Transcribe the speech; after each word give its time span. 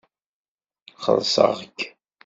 Xellṣeɣ-k. 1.03 1.79